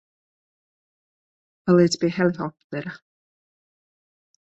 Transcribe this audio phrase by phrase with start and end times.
[1.65, 2.95] Paliec pie helikoptera.